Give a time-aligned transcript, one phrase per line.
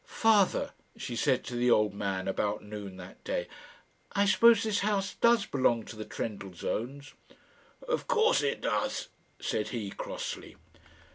[0.07, 3.47] "Father," she said to the old man about noon that day,
[4.13, 7.13] "I suppose this house does belong to the Trendellsohns?"
[7.87, 9.09] "Of course it does,"
[9.39, 10.55] said he, crossly.